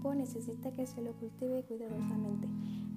cuerpo 0.00 0.14
necesita 0.14 0.72
que 0.72 0.86
se 0.86 1.02
lo 1.02 1.12
cultive 1.12 1.62
cuidadosamente 1.64 2.48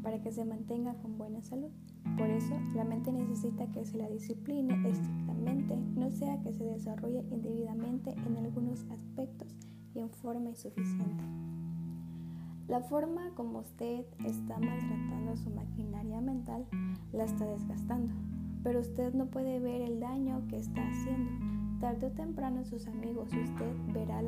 para 0.02 0.22
que 0.22 0.32
se 0.32 0.46
mantenga 0.46 0.94
con 0.96 1.18
buena 1.18 1.42
salud. 1.42 1.70
Por 2.18 2.30
eso, 2.30 2.54
la 2.76 2.84
mente 2.84 3.12
necesita 3.12 3.68
que 3.72 3.86
se 3.86 3.98
la 3.98 4.10
discipline 4.10 4.72
estrictamente, 4.86 5.78
no 5.96 6.12
sea 6.12 6.42
que 6.42 6.54
se 6.54 6.64
desarrolle 6.64 7.24
indebidamente 7.32 8.12
en 8.12 8.38
algunos 8.38 8.86
aspectos 8.90 9.58
y 9.94 10.00
en 10.00 10.10
forma 10.10 10.50
insuficiente. 10.50 11.24
La 12.68 12.82
forma 12.82 13.32
como 13.36 13.60
usted 13.60 14.06
está 14.26 14.58
maltratando 14.58 15.36
su 15.36 15.50
maquinaria 15.50 16.22
mental 16.22 16.66
la 17.12 17.26
está 17.26 17.46
desgastando, 17.46 18.14
pero 18.64 18.80
usted 18.80 19.14
no 19.14 19.28
puede 19.28 19.60
ver 19.60 19.82
el 19.82 20.00
daño 20.00 20.42
que 20.48 20.58
está 20.58 20.82
haciendo. 20.82 21.32
Tarde 21.80 22.08
o 22.08 22.12
temprano 22.12 22.64
sus 22.64 22.88
amigos 22.88 23.34
y 23.34 23.40
usted 23.42 23.76
verá 23.94 24.22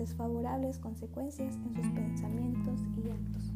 desfavorables 0.00 0.78
consecuencias 0.78 1.56
en 1.56 1.74
sus 1.74 1.86
pensamientos 1.92 2.80
y 2.96 3.10
actos. 3.10 3.52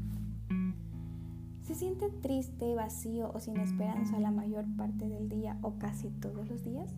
¿Se 1.63 1.75
siente 1.75 2.11
triste, 2.11 2.75
vacío 2.75 3.33
o 3.33 3.41
sin 3.41 3.57
esperanza 3.57 4.21
la 4.21 4.31
mayor 4.31 4.67
parte 4.77 5.09
del 5.09 5.31
día 5.31 5.59
o 5.63 5.79
casi 5.79 6.11
todos 6.11 6.47
los 6.47 6.63
días? 6.63 6.95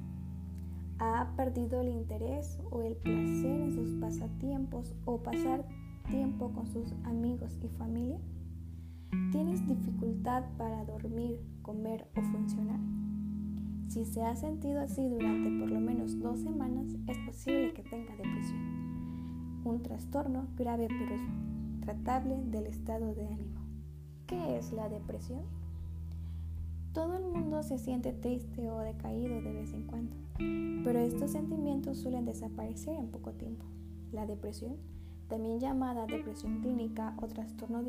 ¿Ha 0.99 1.33
perdido 1.37 1.81
el 1.81 1.89
interés 1.89 2.59
o 2.73 2.83
el 2.83 2.97
placer 2.97 3.61
en 3.61 3.73
sus 3.73 3.95
pasatiempos 4.01 4.95
o 5.05 5.23
pasar 5.23 5.65
tiempo 6.11 6.51
con 6.53 6.67
sus 6.67 6.93
amigos 7.05 7.57
y 7.63 7.69
familia? 7.69 8.19
¿Tienes 9.31 9.65
dificultad 9.69 10.43
para 10.59 10.85
dormir, 10.85 11.41
comer 11.63 12.09
o 12.17 12.23
funcionar? 12.23 12.81
Si 13.87 14.05
se 14.05 14.25
ha 14.25 14.35
sentido 14.35 14.81
así 14.81 15.09
durante 15.09 15.49
por 15.61 15.71
lo 15.71 15.81
menos 15.81 16.19
dos 16.19 16.41
semanas, 16.41 16.89
es 17.07 17.19
posible 17.19 17.73
que 17.73 17.85
tenga 17.85 18.17
depresión, 18.17 18.86
un 19.69 19.83
trastorno 19.83 20.47
grave 20.57 20.89
pero 20.89 21.17
tratable 21.81 22.37
del 22.47 22.67
estado 22.67 23.15
de 23.15 23.27
ánimo. 23.27 23.61
¿Qué 24.27 24.59
es 24.59 24.73
la 24.73 24.89
depresión? 24.89 25.43
Todo 26.93 27.17
el 27.17 27.25
mundo 27.25 27.63
se 27.63 27.79
siente 27.79 28.13
triste 28.13 28.71
o 28.71 28.79
decaído 28.79 29.43
de 29.43 29.53
vez 29.53 29.73
en 29.73 29.87
cuando, 29.87 30.17
pero 30.85 30.99
estos 30.99 31.33
sentimientos 31.33 31.99
suelen 31.99 32.25
desaparecer 32.25 32.97
en 32.97 33.09
poco 33.09 33.33
tiempo. 33.33 33.67
La 34.13 34.27
depresión, 34.27 34.77
también 35.29 35.61
llamada 35.61 36.07
depresión 36.07 36.61
clínica 36.61 37.15
o 37.21 37.27
trastorno 37.27 37.83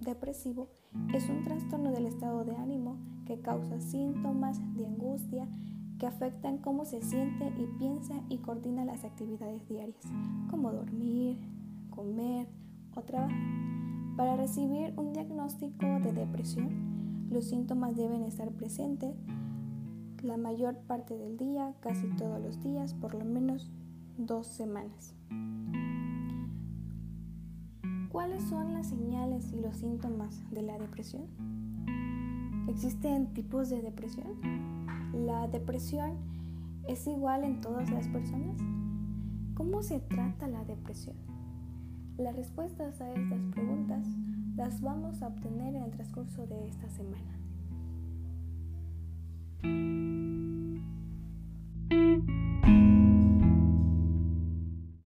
depresivo, 0.00 0.68
es 1.12 1.28
un 1.28 1.42
trastorno 1.42 1.92
del 1.92 2.06
estado 2.06 2.44
de 2.44 2.56
ánimo 2.56 2.96
que 3.26 3.40
causa 3.40 3.80
síntomas 3.80 4.60
de 4.76 4.86
angustia 4.86 5.46
que 5.98 6.06
afectan 6.06 6.58
cómo 6.58 6.84
se 6.84 7.02
siente 7.02 7.52
y 7.58 7.66
piensa 7.78 8.14
y 8.28 8.38
coordina 8.38 8.84
las 8.84 9.04
actividades 9.04 9.66
diarias, 9.68 10.04
como 10.50 10.72
dormir, 10.72 11.38
comer 11.90 12.46
o 12.94 13.02
trabajar. 13.02 13.36
Para 14.16 14.36
recibir 14.36 14.92
un 14.96 15.12
diagnóstico 15.12 15.86
de 16.00 16.12
depresión, 16.12 17.28
los 17.30 17.44
síntomas 17.44 17.96
deben 17.96 18.22
estar 18.22 18.50
presentes 18.52 19.14
la 20.22 20.36
mayor 20.36 20.76
parte 20.78 21.16
del 21.16 21.36
día, 21.36 21.74
casi 21.80 22.06
todos 22.16 22.40
los 22.40 22.60
días, 22.62 22.94
por 22.94 23.14
lo 23.14 23.24
menos 23.24 23.70
dos 24.16 24.46
semanas. 24.46 25.14
¿Cuáles 28.10 28.42
son 28.44 28.72
las 28.72 28.88
señales 28.88 29.52
y 29.52 29.60
los 29.60 29.76
síntomas 29.76 30.42
de 30.50 30.62
la 30.62 30.78
depresión? 30.78 31.26
¿Existen 32.68 33.32
tipos 33.32 33.70
de 33.70 33.80
depresión? 33.80 34.26
¿La 35.14 35.48
depresión 35.48 36.12
es 36.86 37.06
igual 37.06 37.42
en 37.44 37.62
todas 37.62 37.90
las 37.90 38.06
personas? 38.08 38.58
¿Cómo 39.54 39.82
se 39.82 40.00
trata 40.00 40.46
la 40.48 40.64
depresión? 40.64 41.16
Las 42.18 42.36
respuestas 42.36 43.00
a 43.00 43.10
estas 43.10 43.40
preguntas 43.52 44.06
las 44.54 44.82
vamos 44.82 45.22
a 45.22 45.28
obtener 45.28 45.76
en 45.76 45.82
el 45.84 45.90
transcurso 45.92 46.46
de 46.46 46.68
esta 46.68 46.90
semana. 46.90 47.37